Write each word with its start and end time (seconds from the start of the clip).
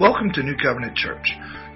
Welcome 0.00 0.30
to 0.34 0.44
New 0.44 0.54
Covenant 0.54 0.94
Church. 0.96 1.26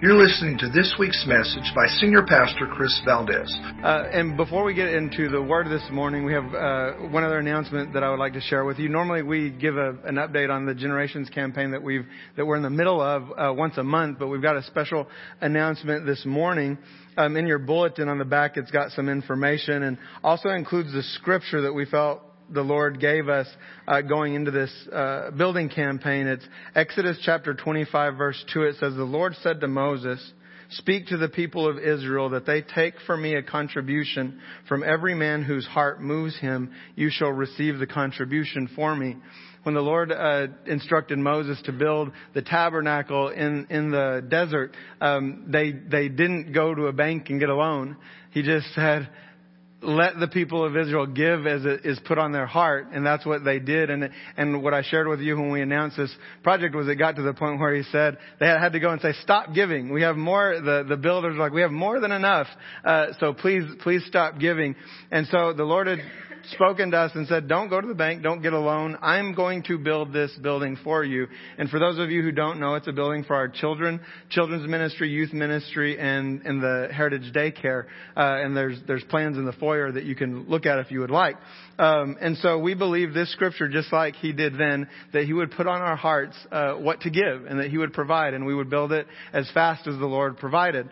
You're 0.00 0.14
listening 0.14 0.56
to 0.58 0.68
this 0.68 0.94
week's 0.96 1.24
message 1.26 1.72
by 1.74 1.88
Senior 1.88 2.24
Pastor 2.24 2.68
Chris 2.72 3.02
Valdez. 3.04 3.52
Uh, 3.82 4.04
and 4.12 4.36
before 4.36 4.62
we 4.62 4.74
get 4.74 4.94
into 4.94 5.28
the 5.28 5.42
word 5.42 5.66
this 5.66 5.82
morning, 5.90 6.24
we 6.24 6.32
have 6.32 6.44
uh, 6.54 6.92
one 7.10 7.24
other 7.24 7.40
announcement 7.40 7.92
that 7.94 8.04
I 8.04 8.10
would 8.10 8.20
like 8.20 8.34
to 8.34 8.40
share 8.40 8.64
with 8.64 8.78
you. 8.78 8.88
Normally, 8.88 9.22
we 9.22 9.50
give 9.50 9.76
a, 9.76 9.96
an 10.04 10.14
update 10.14 10.50
on 10.50 10.66
the 10.66 10.74
Generations 10.74 11.30
campaign 11.30 11.72
that 11.72 11.82
we've 11.82 12.06
that 12.36 12.46
we're 12.46 12.54
in 12.54 12.62
the 12.62 12.70
middle 12.70 13.00
of 13.00 13.24
uh, 13.36 13.52
once 13.52 13.76
a 13.76 13.82
month, 13.82 14.20
but 14.20 14.28
we've 14.28 14.40
got 14.40 14.56
a 14.56 14.62
special 14.62 15.08
announcement 15.40 16.06
this 16.06 16.24
morning. 16.24 16.78
Um, 17.16 17.36
in 17.36 17.48
your 17.48 17.58
bulletin 17.58 18.08
on 18.08 18.18
the 18.18 18.24
back, 18.24 18.56
it's 18.56 18.70
got 18.70 18.92
some 18.92 19.08
information 19.08 19.82
and 19.82 19.98
also 20.22 20.50
includes 20.50 20.92
the 20.92 21.02
scripture 21.02 21.62
that 21.62 21.72
we 21.72 21.86
felt 21.86 22.22
the 22.50 22.62
Lord 22.62 23.00
gave 23.00 23.28
us 23.28 23.46
uh, 23.86 24.00
going 24.02 24.34
into 24.34 24.50
this 24.50 24.70
uh, 24.92 25.30
building 25.30 25.68
campaign. 25.68 26.26
It's 26.26 26.46
Exodus 26.74 27.18
chapter 27.24 27.54
25 27.54 28.16
verse 28.16 28.44
2. 28.52 28.62
It 28.62 28.76
says, 28.80 28.94
The 28.94 29.04
Lord 29.04 29.34
said 29.42 29.60
to 29.60 29.68
Moses, 29.68 30.32
Speak 30.70 31.08
to 31.08 31.18
the 31.18 31.28
people 31.28 31.68
of 31.68 31.78
Israel 31.78 32.30
that 32.30 32.46
they 32.46 32.62
take 32.62 32.94
for 33.06 33.14
me 33.14 33.34
a 33.34 33.42
contribution 33.42 34.40
from 34.68 34.82
every 34.82 35.14
man 35.14 35.42
whose 35.42 35.66
heart 35.66 36.00
moves 36.00 36.38
him. 36.38 36.72
You 36.96 37.10
shall 37.10 37.30
receive 37.30 37.78
the 37.78 37.86
contribution 37.86 38.70
for 38.74 38.96
me. 38.96 39.16
When 39.64 39.74
the 39.74 39.82
Lord 39.82 40.10
uh, 40.10 40.46
instructed 40.66 41.18
Moses 41.18 41.60
to 41.66 41.72
build 41.72 42.10
the 42.34 42.42
tabernacle 42.42 43.28
in 43.28 43.66
in 43.68 43.90
the 43.90 44.24
desert, 44.26 44.74
um, 45.00 45.44
they 45.48 45.72
they 45.72 46.08
didn't 46.08 46.52
go 46.52 46.74
to 46.74 46.86
a 46.86 46.92
bank 46.92 47.28
and 47.28 47.38
get 47.38 47.50
a 47.50 47.54
loan. 47.54 47.96
He 48.30 48.42
just 48.42 48.72
said, 48.74 49.10
let 49.82 50.18
the 50.18 50.28
people 50.28 50.64
of 50.64 50.76
Israel 50.76 51.06
give 51.06 51.46
as 51.46 51.64
it 51.64 51.84
is 51.84 51.98
put 52.06 52.18
on 52.18 52.32
their 52.32 52.46
heart, 52.46 52.88
and 52.92 53.04
that's 53.04 53.26
what 53.26 53.44
they 53.44 53.58
did. 53.58 53.90
And 53.90 54.10
and 54.36 54.62
what 54.62 54.74
I 54.74 54.82
shared 54.82 55.08
with 55.08 55.20
you 55.20 55.36
when 55.36 55.50
we 55.50 55.60
announced 55.60 55.96
this 55.96 56.14
project 56.42 56.74
was 56.74 56.88
it 56.88 56.96
got 56.96 57.16
to 57.16 57.22
the 57.22 57.34
point 57.34 57.60
where 57.60 57.74
he 57.74 57.82
said 57.84 58.18
they 58.38 58.46
had 58.46 58.72
to 58.72 58.80
go 58.80 58.90
and 58.90 59.00
say, 59.00 59.12
"Stop 59.22 59.54
giving. 59.54 59.92
We 59.92 60.02
have 60.02 60.16
more." 60.16 60.60
The 60.60 60.84
the 60.88 60.96
builders 60.96 61.36
were 61.36 61.42
like, 61.42 61.52
"We 61.52 61.62
have 61.62 61.72
more 61.72 62.00
than 62.00 62.12
enough, 62.12 62.46
uh, 62.84 63.08
so 63.18 63.32
please 63.34 63.64
please 63.82 64.04
stop 64.06 64.38
giving." 64.38 64.76
And 65.10 65.26
so 65.26 65.52
the 65.52 65.64
Lord 65.64 65.86
had 65.86 66.00
spoken 66.50 66.90
to 66.90 66.98
us 66.98 67.12
and 67.14 67.26
said, 67.26 67.48
don't 67.48 67.68
go 67.68 67.80
to 67.80 67.86
the 67.86 67.94
bank, 67.94 68.22
don't 68.22 68.42
get 68.42 68.52
a 68.52 68.58
loan. 68.58 68.96
I'm 69.00 69.34
going 69.34 69.62
to 69.64 69.78
build 69.78 70.12
this 70.12 70.30
building 70.42 70.76
for 70.82 71.04
you. 71.04 71.26
And 71.58 71.68
for 71.68 71.78
those 71.78 71.98
of 71.98 72.10
you 72.10 72.22
who 72.22 72.32
don't 72.32 72.60
know, 72.60 72.74
it's 72.74 72.88
a 72.88 72.92
building 72.92 73.24
for 73.24 73.34
our 73.34 73.48
children, 73.48 74.00
children's 74.30 74.68
ministry, 74.68 75.10
youth 75.10 75.32
ministry, 75.32 75.98
and, 75.98 76.42
and 76.42 76.62
the 76.62 76.88
heritage 76.92 77.32
daycare. 77.32 77.84
Uh, 78.16 78.42
and 78.44 78.56
there's, 78.56 78.78
there's 78.86 79.04
plans 79.04 79.36
in 79.36 79.44
the 79.44 79.52
foyer 79.52 79.92
that 79.92 80.04
you 80.04 80.14
can 80.14 80.48
look 80.48 80.66
at 80.66 80.78
if 80.78 80.90
you 80.90 81.00
would 81.00 81.10
like. 81.10 81.36
Um, 81.78 82.16
and 82.20 82.36
so 82.38 82.58
we 82.58 82.74
believe 82.74 83.14
this 83.14 83.32
scripture, 83.32 83.68
just 83.68 83.92
like 83.92 84.14
he 84.16 84.32
did 84.32 84.58
then, 84.58 84.88
that 85.12 85.24
he 85.24 85.32
would 85.32 85.50
put 85.52 85.66
on 85.66 85.80
our 85.80 85.96
hearts 85.96 86.36
uh, 86.50 86.74
what 86.74 87.00
to 87.00 87.10
give 87.10 87.46
and 87.46 87.58
that 87.60 87.70
he 87.70 87.78
would 87.78 87.92
provide 87.92 88.34
and 88.34 88.46
we 88.46 88.54
would 88.54 88.70
build 88.70 88.92
it 88.92 89.06
as 89.32 89.50
fast 89.52 89.86
as 89.86 89.98
the 89.98 90.06
Lord 90.06 90.36
provided. 90.36 90.88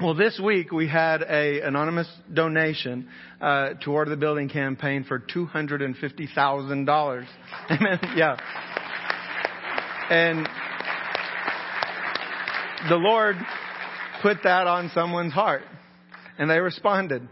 Well, 0.00 0.14
this 0.14 0.38
week 0.38 0.70
we 0.70 0.86
had 0.86 1.22
a 1.22 1.60
anonymous 1.60 2.06
donation 2.32 3.08
uh, 3.40 3.70
toward 3.82 4.08
the 4.08 4.16
building 4.16 4.48
campaign 4.48 5.02
for 5.02 5.18
two 5.18 5.44
hundred 5.44 5.82
and 5.82 5.96
fifty 5.96 6.28
thousand 6.32 6.84
dollars. 6.84 7.26
Amen. 7.70 7.98
Yeah. 8.14 8.36
And 10.08 10.48
the 12.88 12.94
Lord 12.94 13.34
put 14.22 14.44
that 14.44 14.68
on 14.68 14.92
someone's 14.94 15.32
heart, 15.32 15.62
and 16.38 16.48
they 16.48 16.60
responded. 16.60 17.28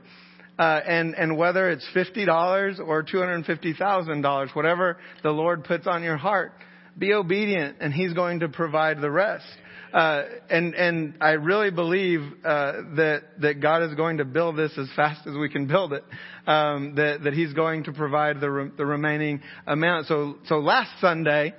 Uh, 0.59 0.81
and 0.89 1.15
and 1.15 1.37
whether 1.39 1.71
it's 1.71 1.89
fifty 1.95 2.25
dollars 2.25 2.81
or 2.85 3.05
two 3.05 3.21
hundred 3.21 3.35
and 3.35 3.47
fifty 3.47 3.75
thousand 3.75 4.23
dollars, 4.23 4.51
whatever 4.55 4.97
the 5.23 5.31
Lord 5.31 5.63
puts 5.63 5.87
on 5.87 6.03
your 6.03 6.17
heart, 6.17 6.51
be 6.99 7.13
obedient, 7.13 7.77
and 7.79 7.95
He's 7.95 8.13
going 8.13 8.41
to 8.41 8.49
provide 8.49 9.01
the 9.01 9.11
rest. 9.11 9.47
Uh, 9.93 10.23
and 10.51 10.75
and 10.75 11.15
I 11.21 11.31
really 11.33 11.71
believe 11.71 12.21
uh, 12.45 12.73
that 12.97 13.23
that 13.41 13.61
God 13.61 13.83
is 13.83 13.95
going 13.95 14.19
to 14.19 14.25
build 14.25 14.57
this 14.57 14.73
as 14.77 14.89
fast 14.97 15.27
as 15.27 15.35
we 15.37 15.49
can 15.49 15.67
build 15.67 15.93
it. 15.93 16.05
Um, 16.47 16.95
that 16.97 17.23
that 17.25 17.33
He's 17.33 17.53
going 17.53 17.85
to 17.85 17.93
provide 17.93 18.41
the 18.41 18.51
re- 18.51 18.71
the 18.77 18.85
remaining 18.85 19.41
amount. 19.67 20.07
So 20.07 20.39
so 20.47 20.59
last 20.59 20.91
Sunday 21.01 21.55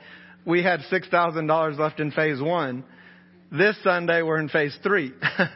we 0.45 0.61
had 0.61 0.81
six 0.89 1.07
thousand 1.09 1.47
dollars 1.47 1.77
left 1.77 1.99
in 1.99 2.11
phase 2.11 2.41
one. 2.41 2.83
This 3.51 3.77
Sunday 3.83 4.21
we're 4.21 4.39
in 4.39 4.49
phase 4.49 4.77
three. 4.83 5.13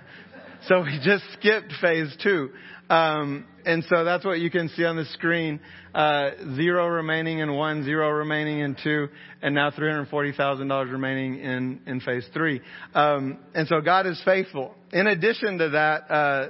so 0.67 0.81
we 0.81 0.99
just 1.03 1.23
skipped 1.33 1.73
phase 1.81 2.15
two. 2.23 2.51
Um, 2.91 3.45
and 3.65 3.85
so 3.89 4.03
that's 4.03 4.25
what 4.25 4.39
you 4.39 4.51
can 4.51 4.67
see 4.69 4.83
on 4.83 4.97
the 4.97 5.05
screen. 5.05 5.61
Uh, 5.95 6.31
zero 6.55 6.87
remaining 6.87 7.39
in 7.39 7.53
one, 7.53 7.85
zero 7.85 8.09
remaining 8.09 8.59
in 8.59 8.75
two, 8.83 9.07
and 9.41 9.55
now 9.55 9.69
$340,000 9.71 10.91
remaining 10.91 11.39
in, 11.39 11.79
in 11.87 12.01
phase 12.01 12.27
three. 12.33 12.59
Um, 12.93 13.39
and 13.55 13.65
so 13.69 13.79
God 13.79 14.07
is 14.07 14.21
faithful. 14.25 14.75
In 14.91 15.07
addition 15.07 15.57
to 15.59 15.69
that, 15.69 16.11
uh, 16.11 16.47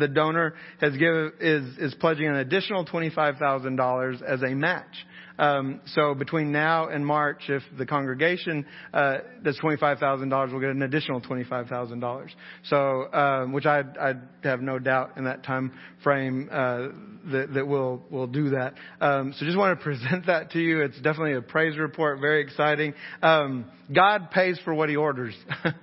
the 0.00 0.08
donor 0.08 0.54
has 0.80 0.94
is, 0.94 1.78
is 1.78 1.94
pledging 2.00 2.26
an 2.26 2.36
additional 2.36 2.84
$25,000 2.84 4.22
as 4.22 4.42
a 4.42 4.54
match. 4.54 5.06
Um, 5.38 5.80
so 5.86 6.14
between 6.14 6.52
now 6.52 6.88
and 6.88 7.04
March, 7.04 7.42
if 7.48 7.62
the 7.76 7.86
congregation 7.86 8.64
uh, 8.92 9.18
does 9.42 9.58
twenty-five 9.58 9.98
thousand 9.98 10.30
dollars, 10.30 10.50
we'll 10.50 10.60
get 10.60 10.70
an 10.70 10.82
additional 10.82 11.20
twenty-five 11.20 11.68
thousand 11.68 12.00
dollars. 12.00 12.30
So, 12.64 13.12
um, 13.12 13.52
which 13.52 13.66
I 13.66 13.82
I 14.00 14.14
have 14.44 14.60
no 14.60 14.78
doubt 14.78 15.16
in 15.16 15.24
that 15.24 15.44
time 15.44 15.72
frame 16.02 16.48
uh, 16.50 16.88
that 17.32 17.52
that 17.54 17.66
we'll 17.66 18.02
we'll 18.10 18.26
do 18.26 18.50
that. 18.50 18.74
Um, 19.00 19.34
so 19.36 19.44
just 19.44 19.58
want 19.58 19.78
to 19.78 19.84
present 19.84 20.26
that 20.26 20.52
to 20.52 20.58
you. 20.58 20.82
It's 20.82 21.00
definitely 21.00 21.34
a 21.34 21.42
praise 21.42 21.76
report, 21.76 22.20
very 22.20 22.40
exciting. 22.42 22.94
Um, 23.22 23.66
God 23.94 24.30
pays 24.30 24.58
for 24.64 24.72
what 24.72 24.88
He 24.88 24.96
orders. 24.96 25.34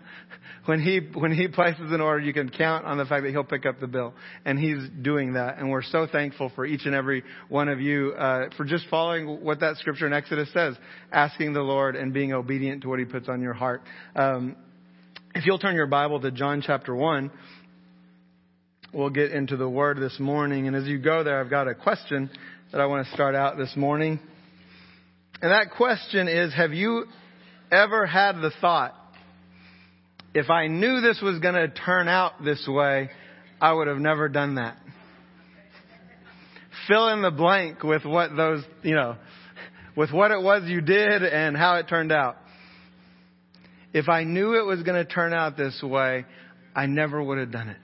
when 0.66 0.80
he 0.80 1.00
when 1.14 1.32
he 1.32 1.48
places 1.48 1.92
an 1.92 2.00
order, 2.00 2.24
you 2.24 2.34
can 2.34 2.50
count 2.50 2.86
on 2.86 2.98
the 2.98 3.06
fact 3.06 3.24
that 3.24 3.32
he'll 3.32 3.44
pick 3.44 3.66
up 3.66 3.80
the 3.80 3.88
bill, 3.88 4.14
and 4.46 4.58
he's 4.58 4.88
doing 5.02 5.34
that. 5.34 5.58
And 5.58 5.70
we're 5.70 5.84
so 5.84 6.08
thankful 6.10 6.52
for 6.56 6.66
each 6.66 6.86
and 6.86 6.96
every 6.96 7.24
one 7.50 7.68
of 7.68 7.82
you 7.82 8.14
uh, 8.14 8.50
for 8.56 8.64
just 8.64 8.86
following 8.90 9.44
what 9.44 9.60
that 9.60 9.78
scripture 9.78 10.08
in 10.08 10.14
Exodus 10.14 10.52
says, 10.54 10.76
asking 11.12 11.54
the 11.54 11.62
Lord 11.62 11.96
and 11.96 12.14
being 12.14 12.32
obedient 12.32 12.84
to 12.84 12.90
what 12.90 13.00
He 13.00 13.06
puts 13.06 13.28
on 13.28 13.42
your 13.42 13.54
heart. 13.54 13.82
Um, 14.16 14.56
if 15.36 15.46
you'll 15.46 15.60
turn 15.60 15.76
your 15.76 15.88
Bible 15.88 16.22
to 16.22 16.32
John 16.32 16.64
chapter 16.66 16.96
one, 16.96 17.32
we'll 18.94 19.10
get 19.10 19.32
into 19.32 19.58
the 19.58 19.70
Word 19.70 19.98
this 19.98 20.18
morning. 20.20 20.68
And 20.68 20.76
as 20.76 20.86
you 20.86 20.98
go 20.98 21.24
there, 21.24 21.42
I've 21.42 21.50
got 21.50 21.68
a 21.68 21.76
question 21.76 22.30
that 22.72 22.80
I 22.80 22.86
want 22.86 23.06
to 23.06 23.14
start 23.14 23.36
out 23.36 23.58
this 23.58 23.76
morning. 23.76 24.20
And 25.42 25.52
that 25.52 25.72
question 25.76 26.30
is, 26.30 26.54
have 26.54 26.72
you 26.72 27.06
ever 27.70 28.06
had 28.06 28.38
the 28.38 28.52
thought? 28.62 28.96
If 30.34 30.50
I 30.50 30.68
knew 30.68 31.02
this 31.02 31.22
was 31.22 31.40
going 31.40 31.56
to 31.56 31.68
turn 31.68 32.08
out 32.08 32.44
this 32.44 32.66
way, 32.68 33.10
I 33.62 33.72
would 33.72 33.88
have 33.88 33.98
never 33.98 34.30
done 34.30 34.56
that. 34.56 34.78
Fill 36.88 37.10
in 37.10 37.22
the 37.22 37.32
blank 37.32 37.84
with 37.84 38.04
what 38.04 38.36
those, 38.36 38.64
you 38.82 38.96
know, 38.96 39.16
with 39.96 40.12
what 40.12 40.32
it 40.32 40.42
was 40.42 40.64
you 40.66 40.82
did 40.82 41.24
and 41.24 41.56
how 41.56 41.76
it 41.76 41.88
turned 41.88 42.12
out. 42.12 42.38
If 43.94 44.10
I 44.10 44.24
knew 44.24 44.60
it 44.60 44.66
was 44.66 44.82
going 44.82 45.06
to 45.06 45.10
turn 45.10 45.34
out 45.34 45.56
this 45.56 45.82
way, 45.84 46.26
I 46.76 46.88
never 46.88 47.22
would 47.24 47.38
have 47.38 47.52
done 47.52 47.70
it. 47.70 47.78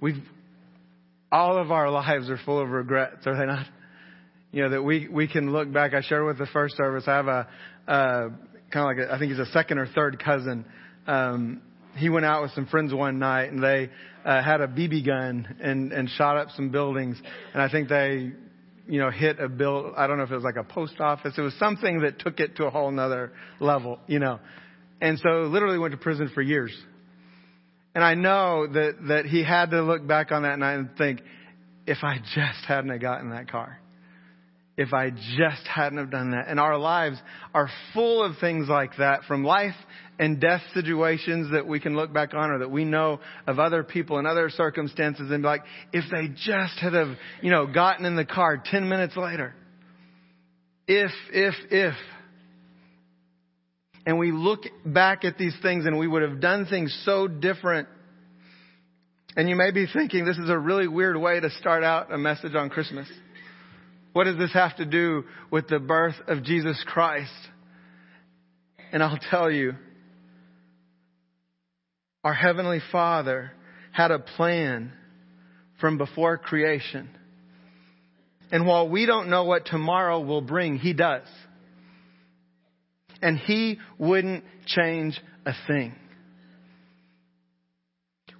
We've, 0.00 0.22
all 1.32 1.58
of 1.58 1.72
our 1.72 1.90
lives 1.90 2.30
are 2.30 2.38
full 2.44 2.60
of 2.60 2.70
regrets, 2.70 3.26
are 3.26 3.36
they 3.36 3.46
not? 3.46 3.66
You 4.52 4.62
know, 4.62 4.70
that 4.70 4.82
we, 4.82 5.08
we 5.08 5.26
can 5.26 5.52
look 5.52 5.72
back. 5.72 5.92
I 5.92 6.02
shared 6.02 6.24
with 6.24 6.38
the 6.38 6.46
first 6.46 6.76
service, 6.76 7.04
I 7.08 7.16
have 7.16 7.26
a, 7.26 7.48
kind 8.70 8.90
of 8.90 8.96
like 8.96 9.08
a, 9.08 9.14
I 9.14 9.18
think 9.18 9.30
he's 9.32 9.40
a 9.40 9.50
second 9.52 9.78
or 9.78 9.86
third 9.86 10.22
cousin. 10.22 10.64
Um, 11.06 11.62
he 11.96 12.08
went 12.08 12.26
out 12.26 12.42
with 12.42 12.52
some 12.52 12.66
friends 12.66 12.92
one 12.92 13.18
night 13.18 13.50
and 13.52 13.62
they 13.62 13.90
uh, 14.24 14.42
had 14.42 14.60
a 14.60 14.68
BB 14.68 15.06
gun 15.06 15.56
and 15.60 15.92
and 15.92 16.08
shot 16.10 16.36
up 16.36 16.48
some 16.54 16.70
buildings. 16.70 17.20
And 17.54 17.62
I 17.62 17.70
think 17.70 17.88
they, 17.88 18.32
you 18.86 19.00
know, 19.00 19.10
hit 19.10 19.40
a 19.40 19.48
bill. 19.48 19.92
I 19.96 20.06
don't 20.06 20.18
know 20.18 20.24
if 20.24 20.30
it 20.30 20.34
was 20.34 20.44
like 20.44 20.56
a 20.56 20.64
post 20.64 21.00
office. 21.00 21.34
It 21.36 21.42
was 21.42 21.54
something 21.58 22.00
that 22.00 22.18
took 22.18 22.40
it 22.40 22.56
to 22.56 22.66
a 22.66 22.70
whole 22.70 22.90
nother 22.90 23.32
level, 23.60 23.98
you 24.06 24.18
know. 24.18 24.40
And 25.00 25.18
so 25.18 25.42
literally 25.42 25.78
went 25.78 25.92
to 25.92 25.98
prison 25.98 26.30
for 26.34 26.42
years. 26.42 26.76
And 27.94 28.04
I 28.04 28.14
know 28.14 28.66
that 28.66 28.96
that 29.08 29.24
he 29.24 29.42
had 29.42 29.70
to 29.70 29.82
look 29.82 30.06
back 30.06 30.32
on 30.32 30.42
that 30.42 30.58
night 30.58 30.74
and 30.74 30.96
think, 30.98 31.22
if 31.86 31.98
I 32.02 32.18
just 32.18 32.64
hadn't 32.66 32.90
have 32.90 33.00
gotten 33.00 33.30
that 33.30 33.50
car 33.50 33.80
if 34.76 34.92
I 34.92 35.10
just 35.10 35.66
hadn't 35.66 35.98
have 35.98 36.10
done 36.10 36.32
that. 36.32 36.48
And 36.48 36.60
our 36.60 36.76
lives 36.76 37.18
are 37.54 37.68
full 37.94 38.22
of 38.22 38.36
things 38.40 38.68
like 38.68 38.96
that 38.98 39.24
from 39.24 39.42
life 39.42 39.74
and 40.18 40.40
death 40.40 40.60
situations 40.74 41.52
that 41.52 41.66
we 41.66 41.80
can 41.80 41.96
look 41.96 42.12
back 42.12 42.34
on 42.34 42.50
or 42.50 42.58
that 42.58 42.70
we 42.70 42.84
know 42.84 43.20
of 43.46 43.58
other 43.58 43.82
people 43.82 44.18
and 44.18 44.26
other 44.26 44.50
circumstances 44.50 45.30
and 45.30 45.42
be 45.42 45.46
like, 45.46 45.62
if 45.92 46.04
they 46.10 46.28
just 46.28 46.78
had 46.78 46.92
have, 46.92 47.16
you 47.40 47.50
know, 47.50 47.66
gotten 47.66 48.04
in 48.04 48.16
the 48.16 48.24
car 48.24 48.62
10 48.62 48.88
minutes 48.88 49.16
later. 49.16 49.54
If, 50.86 51.10
if, 51.32 51.54
if. 51.70 51.94
And 54.04 54.18
we 54.18 54.30
look 54.30 54.60
back 54.84 55.24
at 55.24 55.36
these 55.36 55.56
things 55.62 55.86
and 55.86 55.98
we 55.98 56.06
would 56.06 56.22
have 56.22 56.40
done 56.40 56.66
things 56.66 56.96
so 57.04 57.26
different. 57.26 57.88
And 59.36 59.48
you 59.48 59.56
may 59.56 59.70
be 59.70 59.86
thinking 59.92 60.24
this 60.24 60.38
is 60.38 60.48
a 60.48 60.58
really 60.58 60.86
weird 60.86 61.16
way 61.16 61.40
to 61.40 61.50
start 61.50 61.82
out 61.82 62.12
a 62.12 62.18
message 62.18 62.54
on 62.54 62.70
Christmas. 62.70 63.08
What 64.16 64.24
does 64.24 64.38
this 64.38 64.54
have 64.54 64.74
to 64.76 64.86
do 64.86 65.24
with 65.50 65.68
the 65.68 65.78
birth 65.78 66.14
of 66.26 66.42
Jesus 66.42 66.82
Christ? 66.86 67.30
And 68.90 69.02
I'll 69.02 69.18
tell 69.30 69.50
you, 69.50 69.74
our 72.24 72.32
Heavenly 72.32 72.80
Father 72.90 73.52
had 73.92 74.10
a 74.10 74.18
plan 74.18 74.94
from 75.82 75.98
before 75.98 76.38
creation. 76.38 77.10
And 78.50 78.66
while 78.66 78.88
we 78.88 79.04
don't 79.04 79.28
know 79.28 79.44
what 79.44 79.66
tomorrow 79.66 80.20
will 80.20 80.40
bring, 80.40 80.78
He 80.78 80.94
does. 80.94 81.28
And 83.20 83.36
He 83.36 83.78
wouldn't 83.98 84.44
change 84.64 85.20
a 85.44 85.52
thing. 85.66 85.94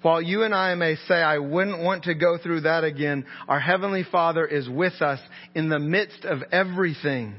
While 0.06 0.22
you 0.22 0.44
and 0.44 0.54
I 0.54 0.76
may 0.76 0.94
say, 1.08 1.16
I 1.16 1.38
wouldn't 1.38 1.82
want 1.82 2.04
to 2.04 2.14
go 2.14 2.38
through 2.38 2.60
that 2.60 2.84
again, 2.84 3.26
our 3.48 3.58
Heavenly 3.58 4.04
Father 4.04 4.46
is 4.46 4.68
with 4.68 5.02
us 5.02 5.18
in 5.52 5.68
the 5.68 5.80
midst 5.80 6.24
of 6.24 6.44
everything 6.52 7.34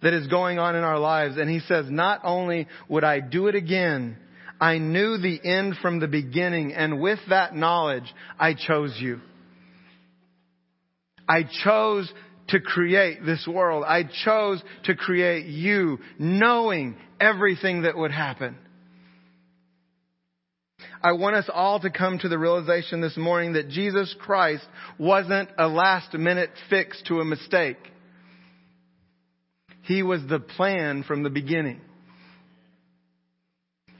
that 0.00 0.14
is 0.14 0.26
going 0.28 0.58
on 0.58 0.76
in 0.76 0.82
our 0.82 0.98
lives. 0.98 1.36
And 1.36 1.50
He 1.50 1.60
says, 1.60 1.84
not 1.90 2.22
only 2.24 2.68
would 2.88 3.04
I 3.04 3.20
do 3.20 3.48
it 3.48 3.54
again, 3.54 4.16
I 4.58 4.78
knew 4.78 5.18
the 5.18 5.38
end 5.44 5.74
from 5.82 6.00
the 6.00 6.08
beginning, 6.08 6.72
and 6.72 7.02
with 7.02 7.18
that 7.28 7.54
knowledge, 7.54 8.10
I 8.38 8.54
chose 8.54 8.96
you. 8.98 9.20
I 11.28 11.42
chose 11.64 12.10
to 12.48 12.60
create 12.60 13.26
this 13.26 13.46
world. 13.46 13.84
I 13.86 14.04
chose 14.24 14.62
to 14.84 14.94
create 14.94 15.44
you, 15.44 15.98
knowing 16.18 16.96
everything 17.20 17.82
that 17.82 17.94
would 17.94 18.10
happen. 18.10 18.56
I 21.04 21.12
want 21.12 21.36
us 21.36 21.50
all 21.52 21.80
to 21.80 21.90
come 21.90 22.18
to 22.20 22.30
the 22.30 22.38
realization 22.38 23.02
this 23.02 23.18
morning 23.18 23.52
that 23.52 23.68
Jesus 23.68 24.16
Christ 24.18 24.64
wasn't 24.98 25.50
a 25.58 25.68
last 25.68 26.14
minute 26.14 26.48
fix 26.70 27.02
to 27.08 27.20
a 27.20 27.26
mistake. 27.26 27.76
He 29.82 30.02
was 30.02 30.22
the 30.26 30.40
plan 30.40 31.02
from 31.02 31.22
the 31.22 31.28
beginning. 31.28 31.82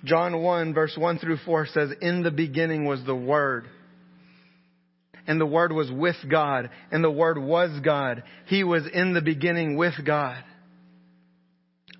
John 0.03 0.43
1 0.43 0.73
verse 0.73 0.97
1 0.97 1.19
through 1.19 1.37
4 1.45 1.67
says, 1.67 1.91
In 2.01 2.23
the 2.23 2.31
beginning 2.31 2.87
was 2.87 3.05
the 3.05 3.15
Word. 3.15 3.67
And 5.27 5.39
the 5.39 5.45
Word 5.45 5.73
was 5.73 5.91
with 5.93 6.17
God. 6.31 6.71
And 6.91 7.05
the 7.05 7.11
Word 7.11 7.37
was 7.37 7.81
God. 7.85 8.23
He 8.47 8.65
was 8.65 8.85
in 8.91 9.13
the 9.13 9.23
beginning 9.23 9.77
with 9.77 9.95
God. 10.07 10.43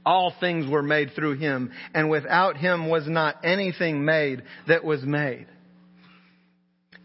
All 0.07 0.35
things 0.39 0.71
were 0.71 0.83
made 0.83 1.13
through 1.15 1.39
him, 1.39 1.73
and 1.95 2.11
without 2.11 2.57
him 2.57 2.89
was 2.89 3.09
not 3.09 3.37
anything 3.45 4.05
made 4.05 4.43
that 4.69 4.85
was 4.85 5.03
made. 5.03 5.47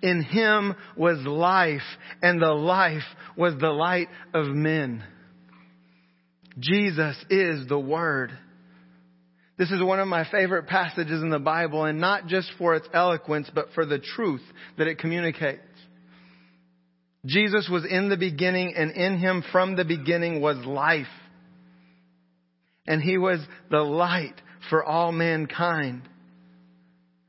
In 0.01 0.21
him 0.21 0.75
was 0.97 1.17
life, 1.25 1.81
and 2.21 2.41
the 2.41 2.53
life 2.53 3.03
was 3.37 3.53
the 3.59 3.69
light 3.69 4.07
of 4.33 4.47
men. 4.47 5.03
Jesus 6.57 7.15
is 7.29 7.67
the 7.67 7.79
Word. 7.79 8.31
This 9.57 9.71
is 9.71 9.81
one 9.81 9.99
of 9.99 10.07
my 10.07 10.29
favorite 10.29 10.67
passages 10.67 11.21
in 11.21 11.29
the 11.29 11.39
Bible, 11.39 11.85
and 11.85 11.99
not 11.99 12.27
just 12.27 12.49
for 12.57 12.75
its 12.75 12.87
eloquence, 12.93 13.49
but 13.53 13.67
for 13.75 13.85
the 13.85 13.99
truth 13.99 14.43
that 14.77 14.87
it 14.87 14.99
communicates. 14.99 15.61
Jesus 17.25 17.69
was 17.69 17.85
in 17.85 18.09
the 18.09 18.17
beginning, 18.17 18.73
and 18.75 18.91
in 18.91 19.17
him 19.17 19.43
from 19.51 19.75
the 19.75 19.85
beginning 19.85 20.41
was 20.41 20.57
life 20.65 21.07
and 22.87 23.01
he 23.01 23.17
was 23.17 23.39
the 23.69 23.81
light 23.81 24.35
for 24.69 24.83
all 24.83 25.11
mankind. 25.11 26.01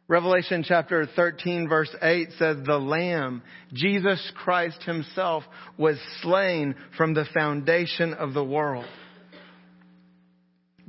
Revelation 0.08 0.64
chapter 0.67 1.06
13 1.14 1.69
verse 1.69 1.94
8 2.02 2.31
says 2.37 2.56
the 2.67 2.79
Lamb, 2.79 3.43
Jesus 3.73 4.20
Christ 4.35 4.82
himself, 4.82 5.44
was 5.79 5.99
slain 6.20 6.75
from 6.97 7.14
the 7.14 7.26
foundation 7.32 8.14
of 8.14 8.35
the 8.35 8.43
world. 8.43 8.87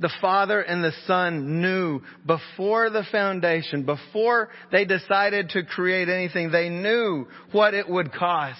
The 0.00 0.10
Father 0.20 0.60
and 0.60 0.82
the 0.82 0.92
Son 1.06 1.60
knew 1.62 2.00
before 2.26 2.90
the 2.90 3.04
foundation, 3.12 3.84
before 3.84 4.48
they 4.72 4.84
decided 4.84 5.50
to 5.50 5.62
create 5.62 6.08
anything, 6.08 6.50
they 6.50 6.68
knew 6.68 7.28
what 7.52 7.74
it 7.74 7.88
would 7.88 8.12
cost. 8.12 8.58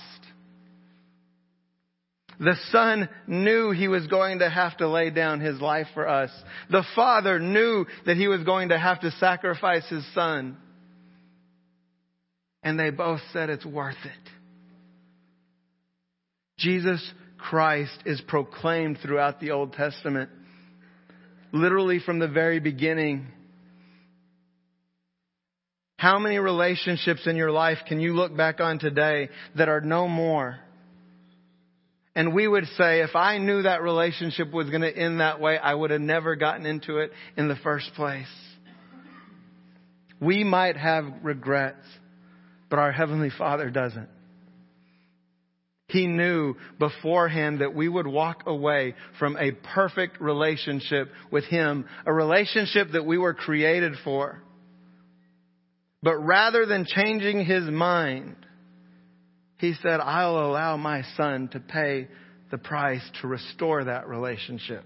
The 2.40 2.56
Son 2.70 3.08
knew 3.26 3.70
He 3.70 3.88
was 3.88 4.06
going 4.06 4.40
to 4.40 4.50
have 4.50 4.76
to 4.78 4.88
lay 4.88 5.10
down 5.10 5.40
His 5.40 5.60
life 5.60 5.86
for 5.94 6.08
us. 6.08 6.30
The 6.70 6.84
Father 6.94 7.38
knew 7.38 7.86
that 8.06 8.16
He 8.16 8.28
was 8.28 8.42
going 8.42 8.70
to 8.70 8.78
have 8.78 9.00
to 9.00 9.10
sacrifice 9.12 9.88
His 9.88 10.04
Son. 10.14 10.56
And 12.62 12.78
they 12.78 12.90
both 12.90 13.20
said 13.32 13.50
it's 13.50 13.66
worth 13.66 13.96
it. 14.04 14.30
Jesus 16.58 17.02
Christ 17.38 17.98
is 18.06 18.20
proclaimed 18.28 18.98
throughout 19.02 19.40
the 19.40 19.50
Old 19.50 19.72
Testament. 19.72 20.30
Literally 21.52 21.98
from 21.98 22.18
the 22.18 22.28
very 22.28 22.60
beginning. 22.60 23.26
How 25.96 26.18
many 26.18 26.38
relationships 26.38 27.26
in 27.26 27.36
your 27.36 27.50
life 27.50 27.78
can 27.86 28.00
you 28.00 28.14
look 28.14 28.36
back 28.36 28.60
on 28.60 28.78
today 28.78 29.28
that 29.56 29.68
are 29.68 29.80
no 29.80 30.08
more? 30.08 30.58
And 32.14 32.34
we 32.34 32.46
would 32.46 32.66
say, 32.76 33.00
if 33.00 33.16
I 33.16 33.38
knew 33.38 33.62
that 33.62 33.82
relationship 33.82 34.52
was 34.52 34.68
going 34.68 34.82
to 34.82 34.94
end 34.94 35.20
that 35.20 35.40
way, 35.40 35.56
I 35.56 35.72
would 35.72 35.90
have 35.90 36.00
never 36.00 36.36
gotten 36.36 36.66
into 36.66 36.98
it 36.98 37.10
in 37.36 37.48
the 37.48 37.56
first 37.56 37.90
place. 37.94 38.26
We 40.20 40.44
might 40.44 40.76
have 40.76 41.04
regrets, 41.22 41.84
but 42.68 42.78
our 42.78 42.92
Heavenly 42.92 43.30
Father 43.36 43.70
doesn't. 43.70 44.08
He 45.88 46.06
knew 46.06 46.54
beforehand 46.78 47.60
that 47.60 47.74
we 47.74 47.88
would 47.88 48.06
walk 48.06 48.44
away 48.46 48.94
from 49.18 49.36
a 49.36 49.52
perfect 49.74 50.20
relationship 50.20 51.10
with 51.30 51.44
Him, 51.44 51.86
a 52.06 52.12
relationship 52.12 52.88
that 52.92 53.04
we 53.04 53.18
were 53.18 53.34
created 53.34 53.94
for. 54.04 54.42
But 56.02 56.16
rather 56.16 56.66
than 56.66 56.86
changing 56.86 57.44
His 57.44 57.64
mind, 57.64 58.36
he 59.62 59.74
said, 59.80 60.00
I'll 60.00 60.44
allow 60.44 60.76
my 60.76 61.02
son 61.16 61.46
to 61.52 61.60
pay 61.60 62.08
the 62.50 62.58
price 62.58 63.00
to 63.20 63.28
restore 63.28 63.84
that 63.84 64.08
relationship. 64.08 64.84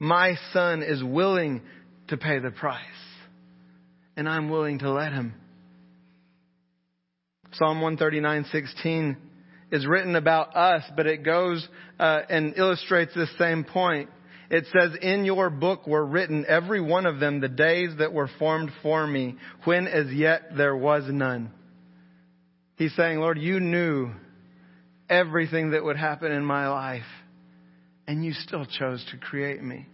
My 0.00 0.34
son 0.52 0.82
is 0.82 1.04
willing 1.04 1.62
to 2.08 2.16
pay 2.16 2.40
the 2.40 2.50
price, 2.50 2.80
and 4.16 4.28
I'm 4.28 4.50
willing 4.50 4.80
to 4.80 4.90
let 4.90 5.12
him. 5.12 5.34
Psalm 7.52 7.80
139:16 7.80 9.16
is 9.70 9.86
written 9.86 10.16
about 10.16 10.56
us, 10.56 10.82
but 10.96 11.06
it 11.06 11.22
goes 11.22 11.66
uh, 12.00 12.22
and 12.28 12.54
illustrates 12.56 13.14
this 13.14 13.30
same 13.38 13.62
point. 13.62 14.10
It 14.50 14.64
says, 14.76 14.96
In 15.00 15.24
your 15.24 15.48
book 15.48 15.86
were 15.86 16.04
written, 16.04 16.44
every 16.48 16.80
one 16.80 17.06
of 17.06 17.20
them, 17.20 17.40
the 17.40 17.48
days 17.48 17.90
that 17.98 18.12
were 18.12 18.30
formed 18.40 18.72
for 18.82 19.06
me, 19.06 19.36
when 19.62 19.86
as 19.86 20.12
yet 20.12 20.56
there 20.56 20.76
was 20.76 21.04
none. 21.06 21.52
He's 22.76 22.94
saying, 22.94 23.18
Lord, 23.18 23.38
you 23.38 23.58
knew 23.58 24.10
everything 25.08 25.70
that 25.70 25.82
would 25.82 25.96
happen 25.96 26.30
in 26.30 26.44
my 26.44 26.68
life, 26.68 27.06
and 28.06 28.24
you 28.24 28.32
still 28.32 28.66
chose 28.66 29.04
to 29.10 29.16
create 29.16 29.62
me. 29.62 29.86